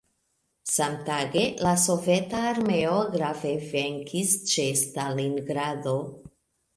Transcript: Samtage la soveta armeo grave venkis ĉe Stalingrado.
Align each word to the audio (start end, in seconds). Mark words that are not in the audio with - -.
Samtage 0.75 1.41
la 1.65 1.73
soveta 1.81 2.39
armeo 2.51 2.95
grave 3.15 3.51
venkis 3.73 4.31
ĉe 4.53 4.65
Stalingrado. 4.81 5.95